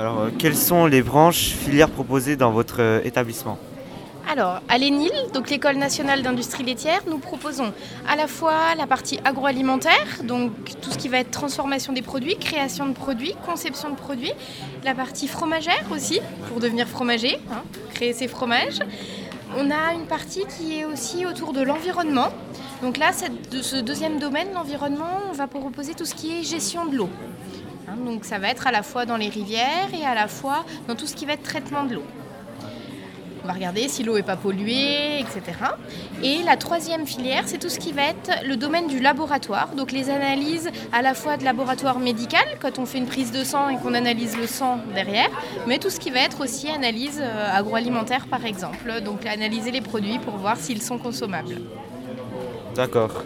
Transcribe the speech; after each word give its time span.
Alors, 0.00 0.20
euh, 0.20 0.30
quelles 0.38 0.56
sont 0.56 0.86
les 0.86 1.02
branches 1.02 1.50
filières 1.50 1.90
proposées 1.90 2.34
dans 2.34 2.52
votre 2.52 2.80
euh, 2.80 3.02
établissement 3.04 3.58
Alors, 4.30 4.62
à 4.66 4.78
l'ENIL, 4.78 5.12
donc 5.34 5.50
l'École 5.50 5.76
nationale 5.76 6.22
d'industrie 6.22 6.64
laitière, 6.64 7.02
nous 7.06 7.18
proposons 7.18 7.74
à 8.08 8.16
la 8.16 8.26
fois 8.26 8.74
la 8.78 8.86
partie 8.86 9.20
agroalimentaire, 9.26 10.22
donc 10.24 10.52
tout 10.80 10.90
ce 10.90 10.96
qui 10.96 11.08
va 11.08 11.18
être 11.18 11.30
transformation 11.30 11.92
des 11.92 12.00
produits, 12.00 12.38
création 12.38 12.86
de 12.86 12.94
produits, 12.94 13.34
conception 13.44 13.90
de 13.90 13.96
produits, 13.96 14.32
la 14.84 14.94
partie 14.94 15.28
fromagère 15.28 15.84
aussi, 15.94 16.18
pour 16.48 16.60
devenir 16.60 16.88
fromager, 16.88 17.38
hein, 17.52 17.62
créer 17.92 18.14
ses 18.14 18.26
fromages. 18.26 18.78
On 19.58 19.70
a 19.70 19.92
une 19.92 20.06
partie 20.06 20.44
qui 20.56 20.78
est 20.78 20.86
aussi 20.86 21.26
autour 21.26 21.52
de 21.52 21.60
l'environnement. 21.60 22.28
Donc 22.82 22.96
là, 22.96 23.10
ce 23.12 23.76
deuxième 23.76 24.18
domaine, 24.18 24.48
l'environnement, 24.54 25.20
on 25.28 25.32
va 25.32 25.46
proposer 25.46 25.94
tout 25.94 26.06
ce 26.06 26.14
qui 26.14 26.38
est 26.38 26.42
gestion 26.42 26.86
de 26.86 26.96
l'eau. 26.96 27.10
Hein, 27.86 27.96
donc 28.04 28.24
ça 28.24 28.38
va 28.38 28.48
être 28.48 28.66
à 28.66 28.72
la 28.72 28.82
fois 28.82 29.04
dans 29.04 29.16
les 29.16 29.28
rivières 29.28 29.88
et 29.92 30.04
à 30.04 30.14
la 30.14 30.28
fois 30.28 30.64
dans 30.88 30.94
tout 30.94 31.06
ce 31.06 31.14
qui 31.14 31.26
va 31.26 31.34
être 31.34 31.42
traitement 31.42 31.84
de 31.84 31.96
l'eau. 31.96 32.04
On 33.42 33.46
va 33.46 33.54
regarder 33.54 33.88
si 33.88 34.02
l'eau 34.02 34.16
n'est 34.16 34.22
pas 34.22 34.36
polluée, 34.36 35.18
etc. 35.18 35.42
Et 36.22 36.42
la 36.42 36.56
troisième 36.56 37.06
filière, 37.06 37.44
c'est 37.46 37.58
tout 37.58 37.70
ce 37.70 37.78
qui 37.78 37.92
va 37.92 38.02
être 38.02 38.30
le 38.46 38.56
domaine 38.56 38.86
du 38.86 39.00
laboratoire. 39.00 39.74
Donc 39.74 39.92
les 39.92 40.10
analyses 40.10 40.70
à 40.92 41.02
la 41.02 41.14
fois 41.14 41.36
de 41.36 41.44
laboratoire 41.44 41.98
médical, 41.98 42.44
quand 42.60 42.78
on 42.78 42.86
fait 42.86 42.98
une 42.98 43.06
prise 43.06 43.32
de 43.32 43.42
sang 43.42 43.70
et 43.70 43.76
qu'on 43.76 43.94
analyse 43.94 44.36
le 44.36 44.46
sang 44.46 44.78
derrière, 44.94 45.30
mais 45.66 45.78
tout 45.78 45.90
ce 45.90 45.98
qui 45.98 46.10
va 46.10 46.20
être 46.20 46.42
aussi 46.42 46.70
analyse 46.70 47.18
euh, 47.20 47.58
agroalimentaire 47.58 48.26
par 48.26 48.44
exemple. 48.44 49.00
Donc 49.02 49.26
analyser 49.26 49.70
les 49.70 49.80
produits 49.80 50.18
pour 50.18 50.36
voir 50.36 50.56
s'ils 50.56 50.82
sont 50.82 50.98
consommables. 50.98 51.56
D'accord. 52.80 53.24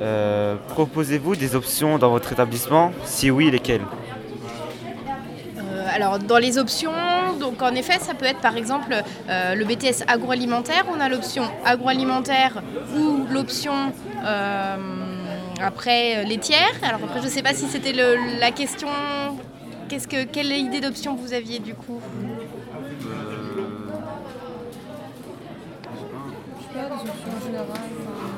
Euh, 0.00 0.56
Proposez-vous 0.68 1.36
des 1.36 1.54
options 1.54 1.98
dans 1.98 2.08
votre 2.08 2.32
établissement 2.32 2.92
Si 3.04 3.30
oui, 3.30 3.50
lesquelles? 3.50 3.82
Euh, 5.58 5.86
alors 5.92 6.18
dans 6.18 6.38
les 6.38 6.56
options, 6.56 6.90
donc 7.38 7.60
en 7.60 7.74
effet, 7.74 7.98
ça 8.00 8.14
peut 8.14 8.24
être 8.24 8.40
par 8.40 8.56
exemple 8.56 8.94
euh, 9.28 9.54
le 9.54 9.66
BTS 9.66 10.04
agroalimentaire. 10.08 10.86
On 10.90 10.98
a 10.98 11.10
l'option 11.10 11.42
agroalimentaire 11.66 12.62
ou 12.96 13.26
l'option 13.30 13.92
euh, 14.24 14.76
après 15.62 16.24
laitière. 16.24 16.72
Alors 16.82 17.00
après, 17.04 17.20
je 17.20 17.26
ne 17.26 17.30
sais 17.30 17.42
pas 17.42 17.52
si 17.52 17.66
c'était 17.66 17.92
la 17.92 18.50
question. 18.50 18.88
Qu'est-ce 19.90 20.08
que 20.08 20.24
quelle 20.24 20.52
idée 20.52 20.80
d'option 20.80 21.16
vous 21.16 21.34
aviez 21.34 21.58
du 21.58 21.74
coup? 21.74 22.00
Je 26.60 26.62
sais 26.62 26.88
pas, 26.88 26.96
des 26.96 27.10
options 27.10 27.46
générales, 27.46 27.66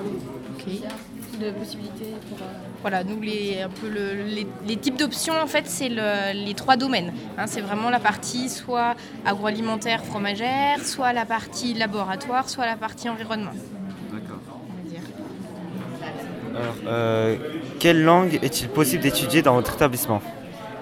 Ok. 0.05 0.73
de 1.41 1.51
possibilités 1.53 2.13
pour. 2.29 2.39
euh, 2.39 2.51
Voilà, 2.83 3.05
nous 3.05 3.21
les, 3.21 3.61
un 3.63 3.69
peu 3.69 3.89
le- 3.89 4.15
les, 4.25 4.47
les 4.67 4.77
types 4.77 4.97
d'options 4.97 5.35
en 5.43 5.47
fait 5.47 5.65
c'est 5.67 5.89
le- 5.89 6.33
les 6.47 6.55
trois 6.55 6.77
domaines. 6.77 7.13
hein. 7.39 7.47
c'est 7.47 7.61
vraiment 7.61 7.89
la 7.91 8.01
partie 8.01 8.49
soit 8.49 8.95
agroalimentaire 9.25 10.05
fromagère, 10.05 10.85
soit 10.85 11.13
la 11.13 11.25
partie 11.27 11.75
laboratoire, 11.75 12.49
soit 12.49 12.67
la 12.67 12.77
partie 12.77 13.09
environnement. 13.09 13.53
dire. 14.85 15.01
Alors, 16.55 16.75
euh, 16.87 17.37
quelle 17.79 18.03
langue 18.03 18.39
est-il 18.43 18.69
possible 18.69 19.03
d'étudier 19.03 19.41
dans 19.43 19.55
votre 19.55 19.75
établissement? 19.75 20.21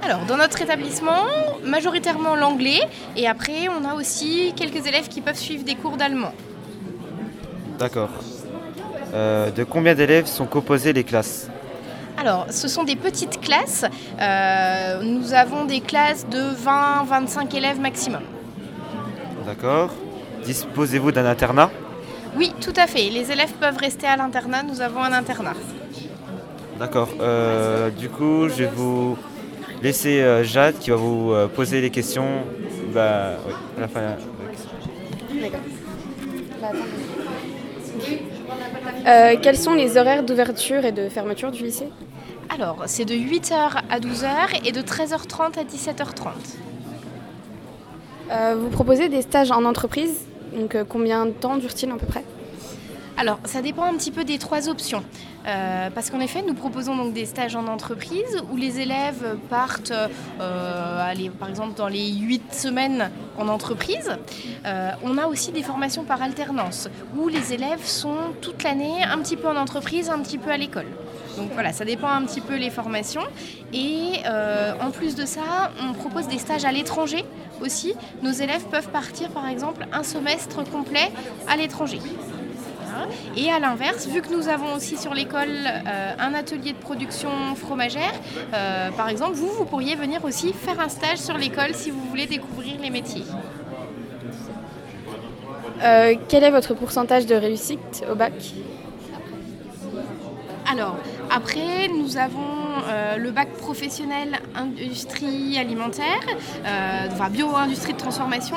Alors, 0.02 0.20
dans 0.26 0.36
notre 0.36 0.60
établissement, 0.62 1.22
majoritairement 1.64 2.34
l'anglais, 2.36 2.80
et 3.16 3.26
après, 3.28 3.68
on 3.68 3.84
a 3.84 3.94
aussi 3.94 4.52
quelques 4.56 4.86
élèves 4.86 5.08
qui 5.08 5.20
peuvent 5.20 5.36
suivre 5.38 5.64
des 5.64 5.74
cours 5.74 5.96
d'allemand. 5.96 6.32
D'accord. 7.78 8.08
Euh, 9.14 9.50
de 9.50 9.64
combien 9.64 9.94
d'élèves 9.94 10.26
sont 10.26 10.46
composées 10.46 10.92
les 10.92 11.04
classes 11.04 11.48
Alors, 12.18 12.46
ce 12.50 12.68
sont 12.68 12.84
des 12.84 12.96
petites 12.96 13.40
classes. 13.40 13.84
Euh, 14.20 15.02
nous 15.02 15.32
avons 15.32 15.64
des 15.64 15.80
classes 15.80 16.26
de 16.28 16.38
20-25 16.38 17.56
élèves 17.56 17.80
maximum. 17.80 18.22
D'accord. 19.46 19.90
Disposez-vous 20.44 21.12
d'un 21.12 21.26
internat 21.26 21.70
Oui, 22.36 22.52
tout 22.60 22.74
à 22.76 22.86
fait. 22.86 23.08
Les 23.10 23.32
élèves 23.32 23.52
peuvent 23.60 23.78
rester 23.78 24.06
à 24.06 24.16
l'internat. 24.16 24.62
Nous 24.62 24.80
avons 24.80 25.02
un 25.02 25.12
internat. 25.12 25.54
D'accord. 26.78 27.08
Euh, 27.20 27.90
du 27.90 28.08
coup, 28.08 28.48
je 28.48 28.62
vais 28.62 28.70
vous 28.72 29.18
laisser 29.82 30.20
euh, 30.20 30.44
Jade 30.44 30.78
qui 30.78 30.90
va 30.90 30.96
vous 30.96 31.32
euh, 31.32 31.48
poser 31.48 31.80
les 31.80 31.90
questions 31.90 32.44
bah, 32.94 33.32
oui, 33.46 33.52
à 33.76 33.80
la 33.80 33.88
fin. 33.88 34.00
D'accord. 35.40 35.60
Euh, 39.06 39.36
quels 39.40 39.56
sont 39.56 39.74
les 39.74 39.96
horaires 39.96 40.22
d'ouverture 40.22 40.84
et 40.84 40.92
de 40.92 41.08
fermeture 41.08 41.50
du 41.50 41.62
lycée 41.62 41.88
Alors, 42.54 42.84
c'est 42.86 43.04
de 43.04 43.14
8h 43.14 43.52
à 43.90 44.00
12h 44.00 44.66
et 44.66 44.72
de 44.72 44.80
13h30 44.80 45.58
à 45.58 45.64
17h30. 45.64 46.28
Euh, 48.30 48.54
Vous 48.58 48.68
proposez 48.68 49.08
des 49.08 49.22
stages 49.22 49.50
en 49.50 49.64
entreprise. 49.64 50.26
Donc 50.54 50.74
euh, 50.74 50.84
combien 50.88 51.26
de 51.26 51.30
temps 51.30 51.56
durent-ils 51.56 51.90
à 51.90 51.96
peu 51.96 52.06
près? 52.06 52.24
Alors, 53.20 53.40
ça 53.44 53.62
dépend 53.62 53.82
un 53.82 53.94
petit 53.94 54.12
peu 54.12 54.22
des 54.22 54.38
trois 54.38 54.68
options. 54.68 55.02
Euh, 55.48 55.90
parce 55.92 56.08
qu'en 56.08 56.20
effet, 56.20 56.44
nous 56.46 56.54
proposons 56.54 56.94
donc 56.94 57.12
des 57.12 57.26
stages 57.26 57.56
en 57.56 57.66
entreprise 57.66 58.40
où 58.52 58.56
les 58.56 58.78
élèves 58.78 59.36
partent, 59.50 59.92
euh, 60.40 61.28
par 61.40 61.48
exemple, 61.48 61.74
dans 61.76 61.88
les 61.88 62.12
huit 62.12 62.54
semaines 62.54 63.10
en 63.36 63.48
entreprise. 63.48 64.16
Euh, 64.66 64.90
on 65.02 65.18
a 65.18 65.26
aussi 65.26 65.50
des 65.50 65.64
formations 65.64 66.04
par 66.04 66.22
alternance 66.22 66.88
où 67.16 67.26
les 67.26 67.52
élèves 67.52 67.84
sont 67.84 68.34
toute 68.40 68.62
l'année 68.62 69.02
un 69.02 69.18
petit 69.18 69.36
peu 69.36 69.48
en 69.48 69.56
entreprise, 69.56 70.10
un 70.10 70.20
petit 70.20 70.38
peu 70.38 70.52
à 70.52 70.56
l'école. 70.56 70.86
Donc 71.36 71.50
voilà, 71.54 71.72
ça 71.72 71.84
dépend 71.84 72.08
un 72.08 72.22
petit 72.22 72.40
peu 72.40 72.54
les 72.54 72.70
formations. 72.70 73.22
Et 73.72 74.12
en 74.80 74.90
plus 74.92 75.16
de 75.16 75.24
ça, 75.24 75.72
on 75.82 75.92
propose 75.92 76.28
des 76.28 76.38
stages 76.38 76.64
à 76.64 76.70
l'étranger 76.70 77.24
aussi. 77.60 77.94
Nos 78.22 78.32
élèves 78.32 78.64
peuvent 78.70 78.90
partir 78.90 79.28
par 79.30 79.48
exemple 79.48 79.86
un 79.92 80.04
semestre 80.04 80.62
complet 80.70 81.10
à 81.48 81.56
l'étranger. 81.56 82.00
Et 83.36 83.50
à 83.50 83.58
l'inverse, 83.58 84.06
vu 84.06 84.22
que 84.22 84.32
nous 84.32 84.48
avons 84.48 84.74
aussi 84.74 84.96
sur 84.96 85.14
l'école 85.14 85.48
euh, 85.48 86.12
un 86.18 86.34
atelier 86.34 86.72
de 86.72 86.78
production 86.78 87.30
fromagère, 87.56 88.12
euh, 88.54 88.90
par 88.92 89.08
exemple, 89.08 89.34
vous, 89.34 89.48
vous 89.48 89.64
pourriez 89.64 89.94
venir 89.94 90.24
aussi 90.24 90.52
faire 90.52 90.80
un 90.80 90.88
stage 90.88 91.18
sur 91.18 91.36
l'école 91.36 91.74
si 91.74 91.90
vous 91.90 92.02
voulez 92.08 92.26
découvrir 92.26 92.80
les 92.80 92.90
métiers. 92.90 93.24
Euh, 95.82 96.14
Quel 96.28 96.42
est 96.44 96.50
votre 96.50 96.74
pourcentage 96.74 97.26
de 97.26 97.34
réussite 97.34 98.04
au 98.10 98.14
bac? 98.14 98.32
Alors, 100.70 100.96
après, 101.30 101.88
nous 101.88 102.18
avons 102.18 102.42
euh, 102.88 103.16
le 103.16 103.30
bac 103.30 103.48
professionnel 103.54 104.38
industrie 104.54 105.56
alimentaire, 105.58 106.20
euh, 106.66 107.08
enfin 107.10 107.30
bio-industrie 107.30 107.94
de 107.94 107.98
transformation. 107.98 108.56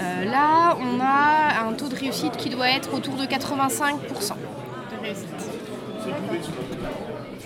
Euh, 0.00 0.24
là, 0.24 0.76
on 0.80 0.98
a 1.00 1.64
un 1.68 1.72
taux 1.74 1.88
de 1.88 1.94
réussite 1.94 2.36
qui 2.36 2.50
doit 2.50 2.68
être 2.68 2.92
autour 2.92 3.14
de 3.14 3.24
85% 3.24 3.94
de 4.00 5.04
réussite. 5.04 5.26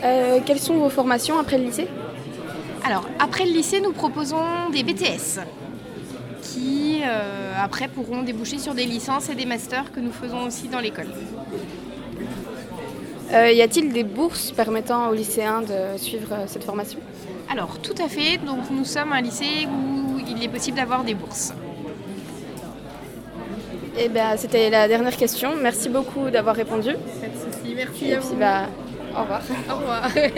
Euh, 0.03 0.41
Quelles 0.47 0.61
sont 0.61 0.79
vos 0.79 0.91
formations 0.91 1.39
après 1.39 1.59
le 1.59 1.65
lycée? 1.65 1.89
Alors, 2.87 3.07
après 3.19 3.45
le 3.45 3.53
lycée, 3.53 3.81
nous 3.83 3.93
proposons 3.93 4.71
des 4.73 4.83
BTS 4.83 5.41
qui, 6.41 7.03
après, 7.61 7.89
pourront 7.89 8.23
déboucher 8.23 8.59
sur 8.59 8.73
des 8.73 8.87
licences 8.87 9.29
et 9.29 9.35
des 9.35 9.45
masters 9.47 9.93
que 9.93 10.01
nous 10.01 10.13
faisons 10.13 10.45
aussi 10.45 10.69
dans 10.69 10.79
l'école. 10.81 11.09
Euh, 13.37 13.53
Y 13.53 13.63
a-t-il 13.63 13.93
des 13.93 14.05
bourses 14.05 14.51
permettant 14.53 15.09
aux 15.11 15.15
lycéens 15.15 15.61
de 15.61 15.99
suivre 15.99 16.33
euh, 16.33 16.45
cette 16.47 16.65
formation? 16.65 16.99
Alors, 17.51 17.79
tout 17.81 17.95
à 18.03 18.09
fait. 18.09 18.39
Donc, 18.39 18.71
nous 18.71 18.85
sommes 18.85 19.13
un 19.13 19.21
lycée 19.21 19.67
où 19.67 20.19
il 20.27 20.43
est 20.43 20.49
possible 20.49 20.79
d'avoir 20.79 21.05
des 21.05 21.15
bourses. 21.15 21.53
Eh 23.99 24.09
ben, 24.09 24.37
c'était 24.37 24.71
la 24.71 24.89
dernière 24.89 25.17
question. 25.17 25.51
Merci 25.61 25.89
beaucoup 25.89 26.31
d'avoir 26.31 26.57
répondu. 26.57 26.93
Pas 26.93 27.27
de 27.29 27.53
souci, 27.53 27.75
merci 27.75 28.11
Et 28.11 28.17
puis, 28.17 28.37
bah, 28.39 28.67
au 29.15 29.21
revoir. 29.23 29.43
Au 29.71 29.75
revoir. 29.77 30.09